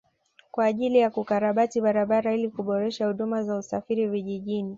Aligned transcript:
Kwa 0.51 0.65
ajili 0.65 0.97
ya 0.99 1.09
kukarabati 1.09 1.81
barabara 1.81 2.33
ili 2.35 2.49
kuboresha 2.49 3.07
huduma 3.07 3.43
za 3.43 3.57
usafiri 3.57 4.07
vijijini 4.07 4.69